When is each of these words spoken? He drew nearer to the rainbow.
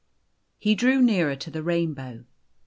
He 0.57 0.73
drew 0.73 0.99
nearer 0.99 1.35
to 1.35 1.51
the 1.51 1.61
rainbow. 1.61 2.25